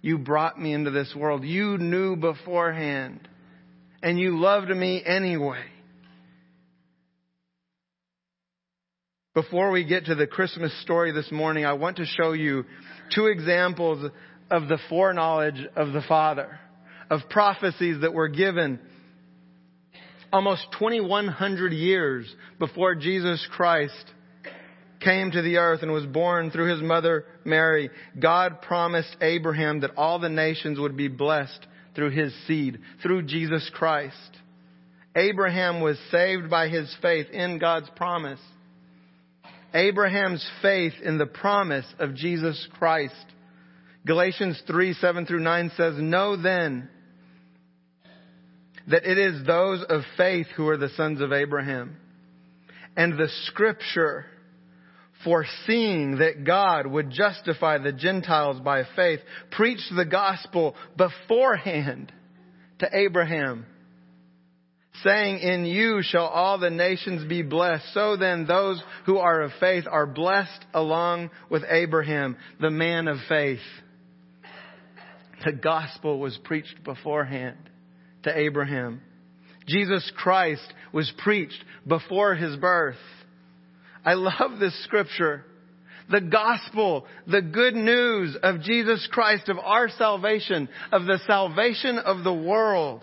You 0.00 0.18
brought 0.18 0.60
me 0.60 0.72
into 0.72 0.90
this 0.90 1.14
world. 1.16 1.44
You 1.44 1.78
knew 1.78 2.16
beforehand, 2.16 3.28
and 4.02 4.18
you 4.18 4.38
loved 4.38 4.68
me 4.68 5.02
anyway. 5.04 5.62
Before 9.34 9.70
we 9.70 9.84
get 9.84 10.06
to 10.06 10.16
the 10.16 10.26
Christmas 10.26 10.72
story 10.82 11.12
this 11.12 11.30
morning, 11.30 11.64
I 11.64 11.74
want 11.74 11.98
to 11.98 12.04
show 12.04 12.32
you 12.32 12.64
two 13.14 13.26
examples 13.26 14.10
of 14.50 14.66
the 14.66 14.78
foreknowledge 14.88 15.64
of 15.76 15.92
the 15.92 16.02
Father, 16.08 16.58
of 17.10 17.20
prophecies 17.30 18.00
that 18.00 18.12
were 18.12 18.28
given 18.28 18.80
almost 20.32 20.66
2100 20.78 21.72
years 21.72 22.32
before 22.58 22.94
Jesus 22.94 23.46
Christ 23.50 24.12
came 25.00 25.30
to 25.30 25.42
the 25.42 25.58
earth 25.58 25.82
and 25.82 25.92
was 25.92 26.06
born 26.06 26.50
through 26.50 26.70
his 26.70 26.82
mother 26.82 27.24
Mary, 27.44 27.90
God 28.20 28.60
promised 28.62 29.16
Abraham 29.20 29.80
that 29.80 29.96
all 29.96 30.18
the 30.18 30.28
nations 30.28 30.78
would 30.78 30.96
be 30.96 31.08
blessed 31.08 31.66
through 31.94 32.10
his 32.10 32.34
seed, 32.46 32.78
through 33.02 33.22
Jesus 33.22 33.70
Christ. 33.74 34.14
Abraham 35.14 35.80
was 35.80 35.98
saved 36.10 36.50
by 36.50 36.68
his 36.68 36.94
faith 37.00 37.28
in 37.30 37.58
God's 37.58 37.88
promise. 37.96 38.40
Abraham's 39.74 40.46
faith 40.62 40.94
in 41.02 41.18
the 41.18 41.26
promise 41.26 41.86
of 41.98 42.14
Jesus 42.14 42.68
Christ. 42.78 43.14
Galatians 44.06 44.62
3, 44.66 44.94
7 44.94 45.26
through 45.26 45.40
9 45.40 45.72
says, 45.76 45.94
Know 45.98 46.36
then 46.40 46.88
that 48.90 49.10
it 49.10 49.18
is 49.18 49.46
those 49.46 49.84
of 49.88 50.02
faith 50.16 50.46
who 50.56 50.68
are 50.68 50.76
the 50.76 50.88
sons 50.90 51.20
of 51.20 51.32
Abraham. 51.32 51.96
And 52.96 53.18
the 53.18 53.28
scripture, 53.44 54.24
foreseeing 55.24 56.18
that 56.18 56.44
God 56.44 56.86
would 56.86 57.10
justify 57.10 57.78
the 57.78 57.92
Gentiles 57.92 58.60
by 58.60 58.84
faith, 58.96 59.20
preached 59.50 59.92
the 59.94 60.06
gospel 60.06 60.74
beforehand 60.96 62.12
to 62.78 62.88
Abraham, 62.90 63.66
saying, 65.04 65.38
In 65.40 65.66
you 65.66 66.00
shall 66.02 66.26
all 66.26 66.58
the 66.58 66.70
nations 66.70 67.28
be 67.28 67.42
blessed. 67.42 67.92
So 67.92 68.16
then 68.16 68.46
those 68.46 68.82
who 69.04 69.18
are 69.18 69.42
of 69.42 69.52
faith 69.60 69.84
are 69.88 70.06
blessed 70.06 70.64
along 70.72 71.30
with 71.50 71.62
Abraham, 71.68 72.36
the 72.58 72.70
man 72.70 73.06
of 73.06 73.18
faith. 73.28 73.60
The 75.44 75.52
gospel 75.52 76.18
was 76.18 76.36
preached 76.42 76.82
beforehand 76.82 77.68
to 78.24 78.36
Abraham. 78.36 79.00
Jesus 79.66 80.10
Christ 80.16 80.72
was 80.92 81.12
preached 81.18 81.62
before 81.86 82.34
his 82.34 82.56
birth. 82.56 82.96
I 84.04 84.14
love 84.14 84.58
this 84.58 84.84
scripture. 84.84 85.44
The 86.10 86.22
gospel, 86.22 87.04
the 87.26 87.42
good 87.42 87.74
news 87.74 88.36
of 88.42 88.62
Jesus 88.62 89.06
Christ, 89.12 89.50
of 89.50 89.58
our 89.58 89.90
salvation, 89.90 90.68
of 90.90 91.04
the 91.04 91.18
salvation 91.26 91.98
of 91.98 92.24
the 92.24 92.32
world, 92.32 93.02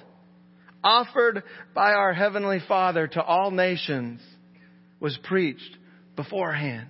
offered 0.84 1.44
by 1.76 1.94
our 1.94 2.14
Heavenly 2.14 2.60
Father 2.68 3.08
to 3.08 3.22
all 3.22 3.52
nations, 3.52 4.22
was 5.00 5.18
preached 5.24 5.78
beforehand. 6.16 6.90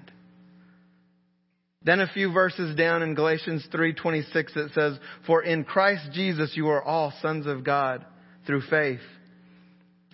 Then 1.84 2.00
a 2.00 2.08
few 2.08 2.32
verses 2.32 2.76
down 2.76 3.04
in 3.04 3.14
Galatians 3.14 3.68
3:26 3.68 4.56
it 4.56 4.72
says, 4.74 4.98
"For 5.26 5.44
in 5.44 5.66
Christ 5.66 6.14
Jesus 6.14 6.56
you 6.56 6.70
are 6.70 6.82
all 6.82 7.12
sons 7.22 7.46
of 7.46 7.66
God 7.66 8.06
through 8.46 8.62
faith." 8.62 9.02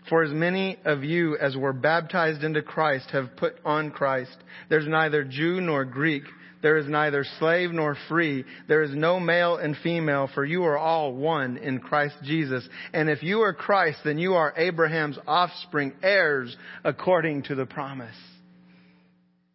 For 0.09 0.23
as 0.23 0.31
many 0.31 0.77
of 0.83 1.03
you 1.03 1.38
as 1.38 1.55
were 1.55 1.73
baptized 1.73 2.43
into 2.43 2.61
Christ 2.61 3.11
have 3.11 3.35
put 3.35 3.57
on 3.63 3.91
Christ. 3.91 4.35
There's 4.67 4.88
neither 4.88 5.23
Jew 5.23 5.61
nor 5.61 5.85
Greek. 5.85 6.23
There 6.61 6.77
is 6.77 6.88
neither 6.88 7.23
slave 7.23 7.71
nor 7.71 7.95
free. 8.07 8.45
There 8.67 8.83
is 8.83 8.93
no 8.93 9.19
male 9.19 9.57
and 9.57 9.75
female, 9.77 10.27
for 10.27 10.45
you 10.45 10.63
are 10.65 10.77
all 10.77 11.13
one 11.13 11.57
in 11.57 11.79
Christ 11.79 12.15
Jesus. 12.23 12.67
And 12.93 13.09
if 13.09 13.23
you 13.23 13.41
are 13.41 13.53
Christ, 13.53 14.00
then 14.03 14.17
you 14.17 14.35
are 14.35 14.53
Abraham's 14.55 15.17
offspring, 15.27 15.93
heirs 16.03 16.55
according 16.83 17.43
to 17.43 17.55
the 17.55 17.65
promise. 17.65 18.15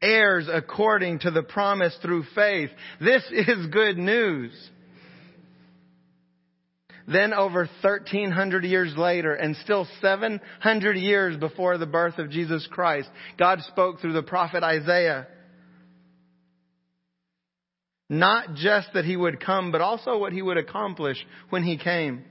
Heirs 0.03 0.49
according 0.53 1.21
to 1.21 1.31
the 1.31 1.43
promise 1.43 1.97
through 2.03 2.25
faith. 2.35 2.71
This 3.01 3.25
is 3.31 3.67
good 3.69 3.99
news. 3.99 4.53
Then 7.09 7.33
over 7.33 7.69
1300 7.83 8.65
years 8.65 8.95
later 8.97 9.35
and 9.35 9.55
still 9.57 9.87
700 10.01 10.97
years 10.97 11.37
before 11.37 11.79
the 11.79 11.87
birth 11.87 12.19
of 12.19 12.31
Jesus 12.31 12.67
Christ, 12.71 13.09
God 13.39 13.61
spoke 13.63 14.01
through 14.01 14.15
the 14.15 14.23
prophet 14.23 14.65
Isaiah. 14.65 15.29
Not 18.09 18.55
just 18.55 18.89
that 18.95 19.05
he 19.05 19.17
would 19.17 19.41
come, 19.45 19.73
but 19.73 19.81
also 19.81 20.19
what 20.19 20.33
he 20.33 20.43
would 20.43 20.59
accomplish 20.59 21.17
when 21.51 21.63
he 21.63 21.77
came. 21.77 22.25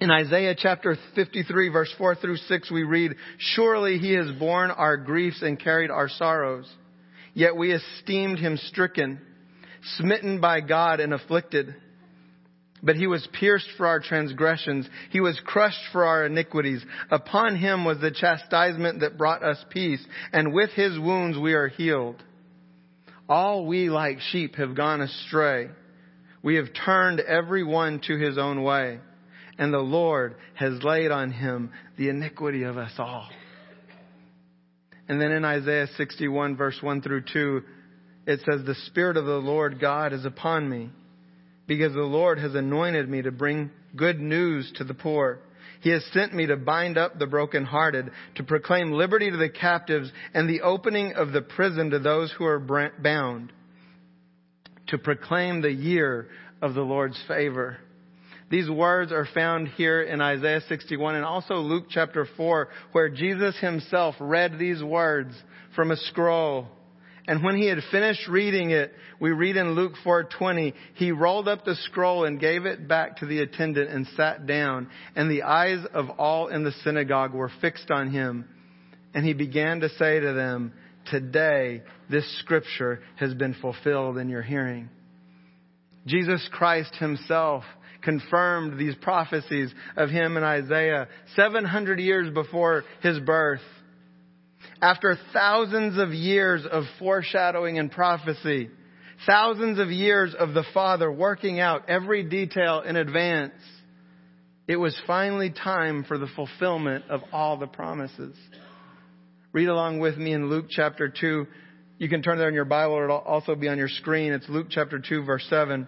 In 0.00 0.10
Isaiah 0.10 0.54
chapter 0.56 0.96
53 1.14 1.68
verse 1.68 1.92
4 1.98 2.14
through 2.16 2.36
6 2.36 2.70
we 2.70 2.84
read, 2.84 3.16
Surely 3.38 3.98
he 3.98 4.14
has 4.14 4.30
borne 4.38 4.70
our 4.70 4.96
griefs 4.96 5.42
and 5.42 5.58
carried 5.58 5.90
our 5.90 6.08
sorrows. 6.08 6.72
Yet 7.34 7.56
we 7.56 7.72
esteemed 7.72 8.38
him 8.38 8.56
stricken, 8.56 9.20
smitten 9.96 10.40
by 10.40 10.60
God 10.60 11.00
and 11.00 11.12
afflicted. 11.12 11.74
But 12.82 12.96
he 12.96 13.06
was 13.06 13.26
pierced 13.38 13.68
for 13.76 13.86
our 13.86 14.00
transgressions. 14.00 14.88
He 15.10 15.20
was 15.20 15.40
crushed 15.44 15.82
for 15.92 16.04
our 16.04 16.24
iniquities. 16.26 16.82
Upon 17.10 17.56
him 17.56 17.84
was 17.84 17.98
the 18.00 18.10
chastisement 18.10 19.00
that 19.00 19.18
brought 19.18 19.42
us 19.42 19.62
peace, 19.70 20.04
and 20.32 20.54
with 20.54 20.70
his 20.70 20.98
wounds 20.98 21.38
we 21.38 21.52
are 21.52 21.68
healed. 21.68 22.22
All 23.28 23.66
we 23.66 23.90
like 23.90 24.18
sheep 24.20 24.56
have 24.56 24.74
gone 24.74 25.02
astray. 25.02 25.68
We 26.42 26.56
have 26.56 26.68
turned 26.84 27.20
every 27.20 27.62
one 27.62 28.00
to 28.06 28.16
his 28.16 28.38
own 28.38 28.62
way, 28.62 28.98
and 29.58 29.72
the 29.72 29.78
Lord 29.78 30.36
has 30.54 30.82
laid 30.82 31.10
on 31.10 31.30
him 31.30 31.70
the 31.98 32.08
iniquity 32.08 32.62
of 32.62 32.78
us 32.78 32.92
all. 32.98 33.28
And 35.06 35.20
then 35.20 35.32
in 35.32 35.44
Isaiah 35.44 35.88
61 35.96 36.56
verse 36.56 36.78
1 36.80 37.02
through 37.02 37.24
2, 37.32 37.62
it 38.26 38.40
says, 38.40 38.64
The 38.64 38.76
Spirit 38.86 39.16
of 39.16 39.26
the 39.26 39.32
Lord 39.32 39.80
God 39.80 40.12
is 40.12 40.24
upon 40.24 40.68
me 40.68 40.90
because 41.66 41.92
the 41.92 42.00
Lord 42.00 42.38
has 42.38 42.54
anointed 42.54 43.08
me 43.08 43.22
to 43.22 43.30
bring 43.30 43.70
good 43.96 44.20
news 44.20 44.72
to 44.76 44.84
the 44.84 44.94
poor. 44.94 45.40
He 45.80 45.90
has 45.90 46.04
sent 46.12 46.34
me 46.34 46.46
to 46.46 46.56
bind 46.56 46.98
up 46.98 47.18
the 47.18 47.26
brokenhearted, 47.26 48.10
to 48.36 48.42
proclaim 48.42 48.92
liberty 48.92 49.30
to 49.30 49.36
the 49.36 49.48
captives 49.48 50.12
and 50.34 50.48
the 50.48 50.60
opening 50.60 51.14
of 51.14 51.32
the 51.32 51.42
prison 51.42 51.90
to 51.90 51.98
those 51.98 52.32
who 52.36 52.44
are 52.44 52.58
bound, 53.02 53.52
to 54.88 54.98
proclaim 54.98 55.62
the 55.62 55.72
year 55.72 56.28
of 56.60 56.74
the 56.74 56.82
Lord's 56.82 57.20
favor. 57.26 57.78
These 58.50 58.68
words 58.68 59.12
are 59.12 59.28
found 59.32 59.68
here 59.68 60.02
in 60.02 60.20
Isaiah 60.20 60.60
61 60.68 61.14
and 61.14 61.24
also 61.24 61.54
Luke 61.54 61.86
chapter 61.88 62.26
4, 62.36 62.68
where 62.92 63.08
Jesus 63.08 63.56
himself 63.60 64.16
read 64.18 64.58
these 64.58 64.82
words 64.82 65.32
from 65.76 65.92
a 65.92 65.96
scroll 65.96 66.66
and 67.30 67.44
when 67.44 67.54
he 67.54 67.66
had 67.66 67.78
finished 67.92 68.26
reading 68.26 68.72
it, 68.72 68.92
we 69.20 69.30
read 69.30 69.56
in 69.56 69.76
Luke 69.76 69.92
4:20, 70.04 70.74
he 70.94 71.12
rolled 71.12 71.46
up 71.46 71.64
the 71.64 71.76
scroll 71.76 72.24
and 72.24 72.40
gave 72.40 72.66
it 72.66 72.88
back 72.88 73.18
to 73.18 73.26
the 73.26 73.38
attendant 73.38 73.88
and 73.88 74.04
sat 74.16 74.46
down, 74.46 74.88
and 75.14 75.30
the 75.30 75.44
eyes 75.44 75.78
of 75.94 76.10
all 76.18 76.48
in 76.48 76.64
the 76.64 76.72
synagogue 76.82 77.32
were 77.32 77.52
fixed 77.60 77.88
on 77.92 78.10
him. 78.10 78.46
And 79.14 79.24
he 79.24 79.32
began 79.32 79.78
to 79.78 79.88
say 79.90 80.18
to 80.18 80.32
them, 80.32 80.72
"Today 81.04 81.84
this 82.08 82.28
scripture 82.38 83.00
has 83.14 83.32
been 83.34 83.54
fulfilled 83.54 84.18
in 84.18 84.28
your 84.28 84.42
hearing." 84.42 84.88
Jesus 86.06 86.48
Christ 86.48 86.96
himself 86.96 87.64
confirmed 88.02 88.76
these 88.76 88.96
prophecies 88.96 89.72
of 89.96 90.10
him 90.10 90.36
in 90.36 90.42
Isaiah 90.42 91.06
700 91.36 92.00
years 92.00 92.28
before 92.30 92.82
his 93.02 93.20
birth 93.20 93.62
after 94.82 95.16
thousands 95.32 95.98
of 95.98 96.10
years 96.10 96.64
of 96.70 96.84
foreshadowing 96.98 97.78
and 97.78 97.90
prophecy, 97.90 98.70
thousands 99.26 99.78
of 99.78 99.90
years 99.90 100.34
of 100.38 100.54
the 100.54 100.64
Father 100.72 101.10
working 101.10 101.60
out 101.60 101.88
every 101.88 102.24
detail 102.24 102.80
in 102.80 102.96
advance, 102.96 103.52
it 104.66 104.76
was 104.76 104.98
finally 105.06 105.50
time 105.50 106.04
for 106.04 106.16
the 106.16 106.28
fulfillment 106.34 107.04
of 107.10 107.20
all 107.32 107.58
the 107.58 107.66
promises. 107.66 108.36
Read 109.52 109.68
along 109.68 109.98
with 109.98 110.16
me 110.16 110.32
in 110.32 110.48
Luke 110.48 110.66
chapter 110.70 111.08
2. 111.08 111.46
You 111.98 112.08
can 112.08 112.22
turn 112.22 112.38
there 112.38 112.48
in 112.48 112.54
your 112.54 112.64
Bible, 112.64 112.94
or 112.94 113.04
it'll 113.04 113.18
also 113.18 113.54
be 113.54 113.68
on 113.68 113.76
your 113.76 113.88
screen. 113.88 114.32
It's 114.32 114.48
Luke 114.48 114.68
chapter 114.70 114.98
2, 114.98 115.24
verse 115.24 115.44
7. 115.50 115.86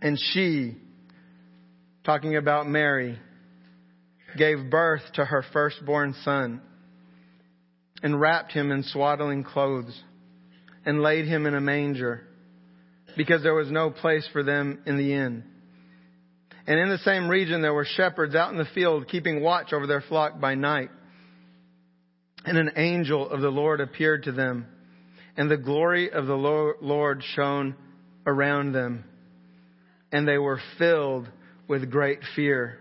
And 0.00 0.18
she, 0.32 0.76
talking 2.04 2.36
about 2.36 2.68
Mary, 2.68 3.18
gave 4.36 4.70
birth 4.70 5.02
to 5.14 5.24
her 5.24 5.44
firstborn 5.52 6.14
son 6.22 6.60
and 8.02 8.20
wrapped 8.20 8.52
him 8.52 8.70
in 8.70 8.82
swaddling 8.82 9.44
clothes 9.44 9.98
and 10.84 11.02
laid 11.02 11.26
him 11.26 11.46
in 11.46 11.54
a 11.54 11.60
manger 11.60 12.22
because 13.16 13.42
there 13.42 13.54
was 13.54 13.70
no 13.70 13.90
place 13.90 14.28
for 14.32 14.42
them 14.42 14.80
in 14.86 14.96
the 14.96 15.12
inn. 15.12 15.44
And 16.66 16.78
in 16.78 16.88
the 16.90 16.98
same 16.98 17.28
region 17.28 17.62
there 17.62 17.74
were 17.74 17.86
shepherds 17.86 18.34
out 18.34 18.52
in 18.52 18.58
the 18.58 18.68
field 18.74 19.08
keeping 19.08 19.42
watch 19.42 19.72
over 19.72 19.86
their 19.86 20.02
flock 20.02 20.40
by 20.40 20.54
night. 20.54 20.90
And 22.44 22.56
an 22.56 22.72
angel 22.76 23.28
of 23.28 23.40
the 23.40 23.50
Lord 23.50 23.80
appeared 23.80 24.24
to 24.24 24.32
them, 24.32 24.66
and 25.36 25.50
the 25.50 25.56
glory 25.56 26.10
of 26.10 26.26
the 26.26 26.34
Lord 26.34 27.22
shone 27.34 27.74
around 28.26 28.72
them, 28.72 29.04
and 30.12 30.26
they 30.26 30.38
were 30.38 30.60
filled 30.78 31.28
with 31.66 31.90
great 31.90 32.20
fear. 32.36 32.78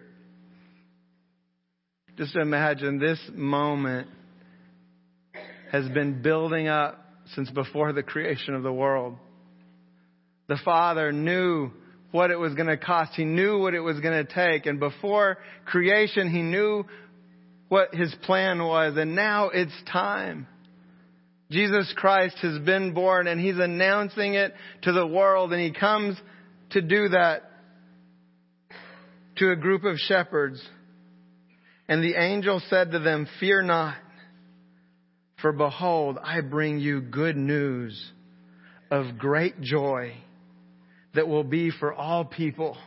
Just 2.17 2.35
imagine 2.35 2.99
this 2.99 3.19
moment 3.33 4.07
has 5.71 5.87
been 5.89 6.21
building 6.21 6.67
up 6.67 7.03
since 7.35 7.49
before 7.51 7.93
the 7.93 8.03
creation 8.03 8.53
of 8.55 8.63
the 8.63 8.71
world. 8.71 9.15
The 10.47 10.57
Father 10.63 11.11
knew 11.11 11.71
what 12.11 12.31
it 12.31 12.37
was 12.37 12.53
going 12.53 12.67
to 12.67 12.77
cost. 12.77 13.13
He 13.15 13.25
knew 13.25 13.59
what 13.59 13.73
it 13.73 13.81
was 13.81 13.99
going 13.99 14.25
to 14.25 14.33
take. 14.33 14.65
And 14.65 14.79
before 14.79 15.37
creation, 15.65 16.29
He 16.29 16.41
knew 16.41 16.85
what 17.67 17.93
His 17.93 18.15
plan 18.23 18.63
was. 18.63 18.95
And 18.97 19.15
now 19.15 19.49
it's 19.49 19.73
time. 19.91 20.47
Jesus 21.51 21.93
Christ 21.95 22.37
has 22.41 22.59
been 22.59 22.93
born 22.93 23.27
and 23.27 23.39
He's 23.39 23.59
announcing 23.59 24.35
it 24.35 24.53
to 24.83 24.93
the 24.93 25.05
world. 25.05 25.51
And 25.51 25.61
He 25.61 25.77
comes 25.77 26.17
to 26.71 26.81
do 26.81 27.09
that 27.09 27.43
to 29.37 29.51
a 29.51 29.55
group 29.55 29.83
of 29.83 29.97
shepherds. 29.97 30.61
And 31.89 32.03
the 32.03 32.15
angel 32.15 32.61
said 32.69 32.91
to 32.91 32.99
them, 32.99 33.27
Fear 33.39 33.63
not. 33.63 33.95
For 35.41 35.51
behold, 35.51 36.17
I 36.21 36.41
bring 36.41 36.79
you 36.79 37.01
good 37.01 37.37
news 37.37 38.11
of 38.89 39.17
great 39.17 39.61
joy 39.61 40.13
that 41.13 41.27
will 41.27 41.43
be 41.43 41.71
for 41.71 41.93
all 41.93 42.25
people. 42.25 42.77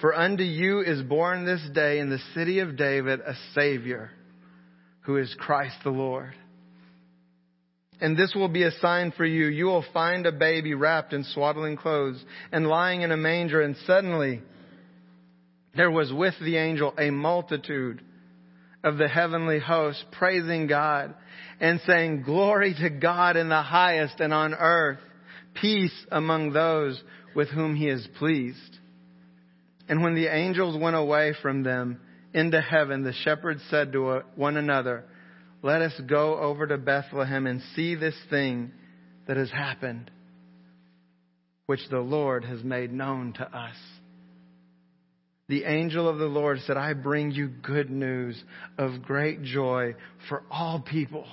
For 0.00 0.14
unto 0.14 0.42
you 0.42 0.80
is 0.80 1.02
born 1.02 1.44
this 1.44 1.62
day 1.72 2.00
in 2.00 2.10
the 2.10 2.18
city 2.34 2.58
of 2.58 2.76
David 2.76 3.20
a 3.20 3.34
Savior, 3.54 4.10
who 5.02 5.16
is 5.18 5.34
Christ 5.38 5.76
the 5.84 5.90
Lord. 5.90 6.34
And 8.00 8.16
this 8.16 8.34
will 8.34 8.48
be 8.48 8.64
a 8.64 8.72
sign 8.80 9.12
for 9.16 9.24
you. 9.24 9.46
You 9.46 9.66
will 9.66 9.84
find 9.92 10.26
a 10.26 10.32
baby 10.32 10.74
wrapped 10.74 11.12
in 11.12 11.22
swaddling 11.22 11.76
clothes 11.76 12.22
and 12.50 12.66
lying 12.66 13.02
in 13.02 13.12
a 13.12 13.16
manger, 13.16 13.62
and 13.62 13.76
suddenly 13.86 14.42
there 15.76 15.90
was 15.90 16.12
with 16.12 16.34
the 16.40 16.56
angel 16.56 16.92
a 16.98 17.10
multitude 17.10 18.02
of 18.84 18.98
the 18.98 19.08
heavenly 19.08 19.60
host 19.60 20.04
praising 20.12 20.66
God 20.66 21.14
and 21.60 21.80
saying, 21.86 22.22
Glory 22.22 22.74
to 22.80 22.90
God 22.90 23.36
in 23.36 23.48
the 23.48 23.62
highest 23.62 24.20
and 24.20 24.32
on 24.32 24.54
earth, 24.54 24.98
peace 25.54 26.06
among 26.10 26.52
those 26.52 27.02
with 27.34 27.48
whom 27.48 27.76
he 27.76 27.88
is 27.88 28.06
pleased. 28.18 28.78
And 29.88 30.02
when 30.02 30.14
the 30.14 30.26
angels 30.26 30.76
went 30.80 30.96
away 30.96 31.34
from 31.42 31.62
them 31.62 32.00
into 32.34 32.60
heaven, 32.60 33.02
the 33.04 33.12
shepherds 33.12 33.62
said 33.70 33.92
to 33.92 34.22
one 34.34 34.56
another, 34.56 35.04
Let 35.62 35.82
us 35.82 36.00
go 36.08 36.38
over 36.38 36.66
to 36.66 36.78
Bethlehem 36.78 37.46
and 37.46 37.62
see 37.76 37.94
this 37.94 38.16
thing 38.30 38.72
that 39.28 39.36
has 39.36 39.50
happened, 39.50 40.10
which 41.66 41.88
the 41.90 42.00
Lord 42.00 42.44
has 42.44 42.62
made 42.64 42.92
known 42.92 43.32
to 43.34 43.44
us 43.44 43.76
the 45.52 45.64
angel 45.64 46.08
of 46.08 46.16
the 46.16 46.24
Lord 46.24 46.60
said, 46.60 46.78
I 46.78 46.94
bring 46.94 47.30
you 47.30 47.46
good 47.46 47.90
news 47.90 48.42
of 48.78 49.02
great 49.02 49.42
joy 49.42 49.94
for 50.26 50.44
all 50.50 50.80
people. 50.80 51.26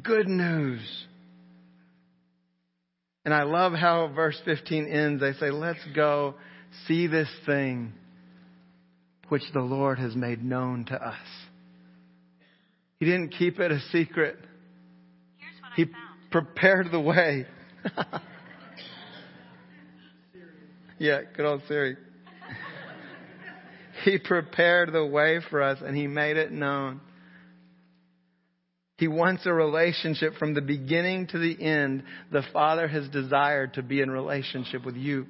Good 0.00 0.28
news. 0.28 0.80
And 3.24 3.34
I 3.34 3.42
love 3.42 3.72
how 3.72 4.06
verse 4.14 4.40
15 4.44 4.86
ends. 4.86 5.20
They 5.20 5.32
say, 5.32 5.50
Let's 5.50 5.84
go 5.96 6.36
see 6.86 7.08
this 7.08 7.26
thing 7.44 7.92
which 9.30 9.42
the 9.52 9.62
Lord 9.62 9.98
has 9.98 10.14
made 10.14 10.44
known 10.44 10.84
to 10.84 10.94
us. 10.94 11.16
He 13.00 13.06
didn't 13.06 13.30
keep 13.30 13.58
it 13.58 13.72
a 13.72 13.80
secret. 13.90 14.38
He 15.74 15.86
prepared 16.30 16.92
the 16.92 17.00
way. 17.00 17.46
yeah, 21.00 21.22
good 21.36 21.46
old 21.46 21.62
Siri. 21.66 21.96
He 24.04 24.18
prepared 24.18 24.92
the 24.92 25.04
way 25.04 25.40
for 25.50 25.62
us 25.62 25.78
and 25.84 25.96
He 25.96 26.06
made 26.06 26.36
it 26.36 26.50
known. 26.52 27.00
He 28.98 29.08
wants 29.08 29.46
a 29.46 29.52
relationship 29.52 30.34
from 30.36 30.54
the 30.54 30.60
beginning 30.60 31.26
to 31.28 31.38
the 31.38 31.60
end. 31.60 32.04
The 32.30 32.42
Father 32.52 32.86
has 32.86 33.08
desired 33.08 33.74
to 33.74 33.82
be 33.82 34.00
in 34.00 34.10
relationship 34.10 34.84
with 34.84 34.96
you. 34.96 35.26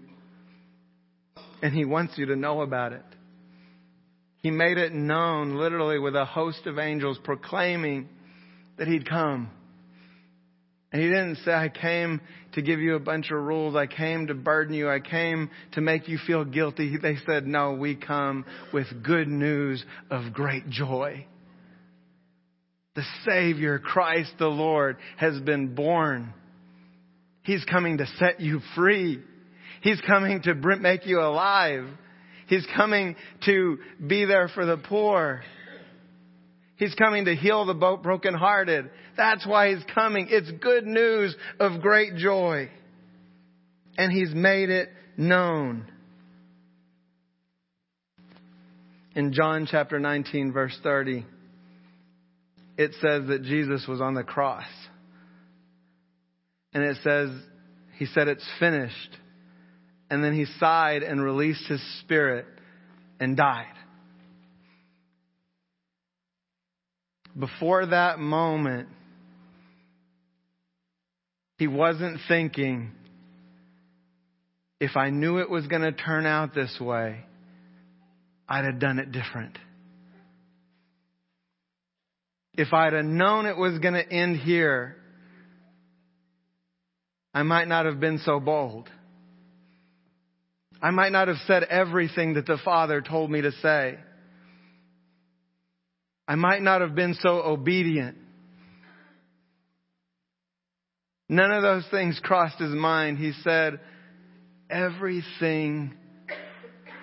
And 1.63 1.75
He 1.75 1.85
wants 1.85 2.19
you 2.19 2.27
to 2.27 2.37
know 2.37 2.61
about 2.61 2.93
it. 2.93 3.05
He 4.43 4.51
made 4.51 4.77
it 4.77 4.93
known 4.93 5.57
literally 5.57 5.99
with 5.99 6.17
a 6.17 6.25
host 6.25 6.67
of 6.67 6.79
angels 6.79 7.19
proclaiming 7.23 8.09
that 8.77 8.89
He'd 8.89 9.09
come. 9.09 9.51
And 10.93 11.01
he 11.01 11.09
didn't 11.09 11.37
say, 11.45 11.53
I 11.53 11.71
came 11.71 12.21
to 12.53 12.61
give 12.61 12.79
you 12.79 12.97
a 12.97 13.01
bunch 13.01 13.31
of 13.31 13.39
rules. 13.39 13.75
I 13.75 13.87
came 13.87 14.27
to 14.27 14.35
burden 14.35 14.75
you. 14.75 14.91
I 14.91 15.01
came 15.01 15.51
to 15.73 15.81
make 15.81 16.07
you 16.07 16.19
feel 16.27 16.45
guilty. 16.45 16.99
They 17.01 17.17
said, 17.27 17.47
no, 17.47 17.73
we 17.73 17.97
come 17.97 18.45
with 18.75 18.87
good 19.03 19.27
news 19.27 19.83
of 20.11 20.35
great 20.35 20.69
joy. 20.69 21.27
The 22.95 23.05
Savior, 23.27 23.79
Christ 23.79 24.33
the 24.39 24.49
Lord, 24.49 24.99
has 25.17 25.41
been 25.41 25.75
born. 25.75 26.35
He's 27.43 27.65
coming 27.65 27.99
to 27.99 28.07
set 28.19 28.41
you 28.41 28.61
free. 28.77 29.23
He's 29.81 30.01
coming 30.07 30.43
to 30.43 30.55
make 30.55 31.07
you 31.07 31.21
alive. 31.21 31.89
He's 32.49 32.67
coming 32.77 33.17
to 33.47 33.79
be 34.07 34.27
there 34.27 34.49
for 34.49 34.67
the 34.67 34.77
poor. 34.77 35.43
He's 36.83 36.97
coming 36.97 37.27
to 37.27 37.37
heal 37.37 37.65
the 37.65 37.75
brokenhearted. 37.75 38.91
That's 39.17 39.47
why 39.47 39.73
he's 39.73 39.85
coming. 39.95 40.27
It's 40.29 40.51
good 40.51 40.85
news 40.85 41.33
of 41.61 41.81
great 41.81 42.17
joy. 42.17 42.71
And 43.97 44.11
he's 44.11 44.35
made 44.35 44.69
it 44.69 44.89
known. 45.17 45.87
In 49.15 49.33
John 49.33 49.69
chapter 49.71 50.01
19 50.01 50.53
verse 50.53 50.77
30, 50.83 51.25
it 52.77 52.91
says 53.01 53.29
that 53.29 53.45
Jesus 53.45 53.87
was 53.87 54.01
on 54.01 54.15
the 54.15 54.25
cross. 54.25 54.67
And 56.75 56.83
it 56.83 56.97
says, 57.05 57.31
he 57.97 58.07
said, 58.07 58.27
it's 58.27 58.49
finished. 58.59 59.17
And 60.11 60.25
then 60.25 60.35
he 60.35 60.47
sighed 60.59 61.05
and 61.05 61.23
released 61.23 61.65
his 61.69 61.81
spirit 62.01 62.47
and 63.21 63.37
died. 63.37 63.67
Before 67.39 67.87
that 67.87 68.19
moment, 68.19 68.89
he 71.59 71.67
wasn't 71.67 72.19
thinking, 72.29 72.93
if 74.81 74.97
I 74.97 75.11
knew 75.11 75.39
it 75.39 75.49
was 75.49 75.67
going 75.67 75.83
to 75.83 75.93
turn 75.93 76.27
out 76.27 76.55
this 76.55 76.77
way, 76.81 77.25
I'd 78.49 78.65
have 78.65 78.79
done 78.79 78.99
it 78.99 79.13
different. 79.13 79.57
If 82.55 82.73
I'd 82.73 82.93
have 82.93 83.05
known 83.05 83.47
it 83.47 83.57
was 83.57 83.79
going 83.79 83.95
to 83.95 84.13
end 84.13 84.37
here, 84.37 84.97
I 87.33 87.45
might 87.45 87.67
not 87.67 87.87
have 87.87 87.99
been 87.99 88.19
so 88.19 88.41
bold. 88.41 88.91
I 90.83 90.91
might 90.91 91.13
not 91.13 91.29
have 91.29 91.39
said 91.47 91.63
everything 91.63 92.35
that 92.35 92.45
the 92.45 92.59
Father 92.63 93.01
told 93.01 93.31
me 93.31 93.41
to 93.41 93.53
say. 93.53 93.99
I 96.33 96.35
might 96.35 96.63
not 96.63 96.81
have 96.81 96.95
been 96.95 97.13
so 97.21 97.43
obedient. 97.43 98.17
None 101.29 101.51
of 101.51 101.61
those 101.61 101.87
things 101.91 102.19
crossed 102.23 102.59
his 102.59 102.71
mind. 102.71 103.19
He 103.19 103.33
said, 103.45 103.81
everything 104.71 105.93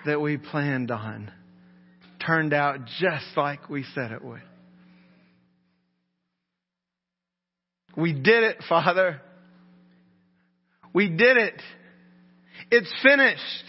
that 0.04 0.20
we 0.20 0.36
planned 0.36 0.90
on 0.90 1.30
turned 2.26 2.52
out 2.52 2.86
just 2.98 3.26
like 3.36 3.70
we 3.70 3.84
said 3.94 4.10
it 4.10 4.24
would. 4.24 4.42
We 7.96 8.12
did 8.12 8.42
it, 8.42 8.56
Father. 8.68 9.20
We 10.92 11.08
did 11.08 11.36
it. 11.36 11.62
It's 12.72 12.92
finished. 13.04 13.64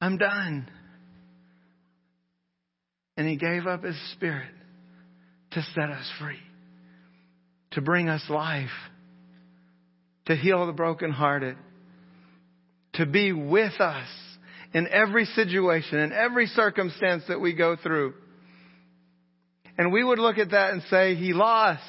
I'm 0.00 0.16
done. 0.16 0.70
And 3.16 3.28
He 3.28 3.36
gave 3.36 3.66
up 3.66 3.84
His 3.84 3.96
Spirit 4.12 4.50
to 5.52 5.62
set 5.74 5.90
us 5.90 6.10
free, 6.20 6.38
to 7.72 7.80
bring 7.80 8.08
us 8.08 8.22
life, 8.28 8.70
to 10.26 10.36
heal 10.36 10.66
the 10.66 10.72
brokenhearted, 10.72 11.56
to 12.94 13.06
be 13.06 13.32
with 13.32 13.80
us 13.80 14.08
in 14.74 14.88
every 14.88 15.24
situation, 15.24 15.98
in 15.98 16.12
every 16.12 16.46
circumstance 16.46 17.22
that 17.28 17.40
we 17.40 17.54
go 17.54 17.76
through. 17.76 18.14
And 19.78 19.92
we 19.92 20.02
would 20.02 20.18
look 20.18 20.38
at 20.38 20.50
that 20.50 20.72
and 20.72 20.82
say, 20.90 21.14
He 21.14 21.32
lost. 21.32 21.82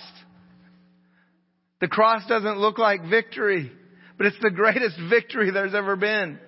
The 1.80 1.88
cross 1.88 2.24
doesn't 2.28 2.58
look 2.58 2.78
like 2.78 3.10
victory, 3.10 3.72
but 4.18 4.28
it's 4.28 4.38
the 4.42 4.52
greatest 4.52 4.98
victory 5.10 5.52
there's 5.52 5.76
ever 5.76 5.96
been. 5.96 6.40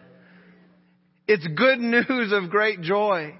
It's 1.27 1.45
good 1.45 1.79
news 1.79 2.31
of 2.31 2.49
great 2.49 2.81
joy. 2.81 3.35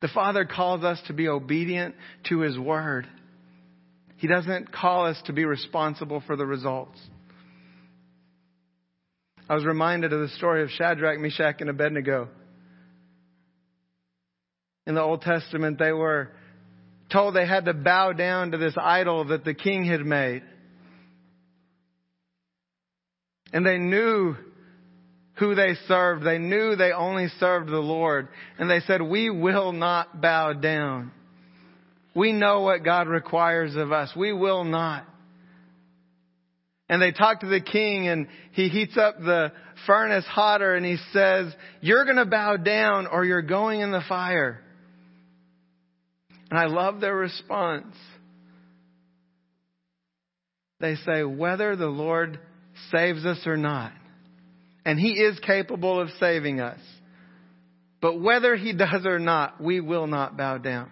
The 0.00 0.08
Father 0.08 0.44
calls 0.44 0.84
us 0.84 1.00
to 1.08 1.12
be 1.12 1.28
obedient 1.28 1.94
to 2.28 2.40
His 2.40 2.58
Word. 2.58 3.06
He 4.16 4.26
doesn't 4.26 4.72
call 4.72 5.06
us 5.06 5.20
to 5.26 5.32
be 5.32 5.44
responsible 5.44 6.22
for 6.26 6.36
the 6.36 6.46
results. 6.46 6.98
I 9.48 9.54
was 9.54 9.64
reminded 9.64 10.12
of 10.12 10.20
the 10.20 10.28
story 10.28 10.62
of 10.62 10.70
Shadrach, 10.70 11.18
Meshach, 11.18 11.60
and 11.60 11.70
Abednego. 11.70 12.28
In 14.86 14.94
the 14.94 15.02
Old 15.02 15.22
Testament, 15.22 15.78
they 15.78 15.92
were 15.92 16.30
told 17.10 17.34
they 17.34 17.46
had 17.46 17.64
to 17.64 17.74
bow 17.74 18.12
down 18.12 18.52
to 18.52 18.58
this 18.58 18.74
idol 18.80 19.26
that 19.26 19.44
the 19.44 19.54
king 19.54 19.84
had 19.84 20.00
made. 20.00 20.42
And 23.52 23.64
they 23.64 23.78
knew 23.78 24.36
who 25.38 25.54
they 25.54 25.74
served. 25.86 26.24
They 26.24 26.38
knew 26.38 26.76
they 26.76 26.92
only 26.92 27.28
served 27.38 27.68
the 27.68 27.78
Lord. 27.78 28.28
And 28.58 28.70
they 28.70 28.80
said, 28.80 29.00
we 29.02 29.30
will 29.30 29.72
not 29.72 30.20
bow 30.20 30.52
down. 30.52 31.12
We 32.14 32.32
know 32.32 32.62
what 32.62 32.84
God 32.84 33.06
requires 33.06 33.76
of 33.76 33.92
us. 33.92 34.10
We 34.16 34.32
will 34.32 34.64
not. 34.64 35.04
And 36.88 37.02
they 37.02 37.12
talk 37.12 37.40
to 37.40 37.46
the 37.46 37.60
king 37.60 38.08
and 38.08 38.28
he 38.52 38.68
heats 38.68 38.96
up 38.96 39.18
the 39.18 39.52
furnace 39.86 40.24
hotter 40.24 40.74
and 40.74 40.84
he 40.84 40.96
says, 41.12 41.52
you're 41.80 42.04
going 42.04 42.16
to 42.16 42.24
bow 42.24 42.56
down 42.56 43.06
or 43.06 43.24
you're 43.24 43.42
going 43.42 43.80
in 43.80 43.92
the 43.92 44.02
fire. 44.08 44.60
And 46.50 46.58
I 46.58 46.66
love 46.66 47.00
their 47.00 47.14
response. 47.14 47.94
They 50.80 50.94
say, 51.06 51.24
whether 51.24 51.76
the 51.76 51.88
Lord 51.88 52.40
saves 52.90 53.26
us 53.26 53.46
or 53.46 53.56
not, 53.56 53.92
and 54.88 54.98
He 54.98 55.20
is 55.20 55.38
capable 55.40 56.00
of 56.00 56.08
saving 56.18 56.60
us. 56.60 56.80
But 58.00 58.22
whether 58.22 58.56
He 58.56 58.72
does 58.72 59.04
or 59.04 59.18
not, 59.18 59.62
we 59.62 59.80
will 59.80 60.06
not 60.06 60.38
bow 60.38 60.56
down. 60.56 60.90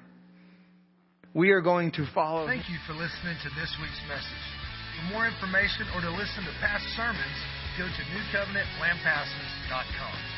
We 1.32 1.52
are 1.52 1.62
going 1.62 1.92
to 1.92 2.06
follow. 2.14 2.46
Thank 2.46 2.68
you 2.68 2.76
for 2.86 2.92
listening 2.92 3.38
to 3.40 3.48
this 3.56 3.74
week's 3.80 4.02
message. 4.06 4.44
For 5.00 5.06
more 5.14 5.26
information 5.26 5.86
or 5.96 6.02
to 6.02 6.10
listen 6.10 6.44
to 6.44 6.52
past 6.60 6.84
sermons, 6.92 7.40
go 7.78 7.88
to 7.88 8.02
newcovenantlampasas.com. 8.12 10.35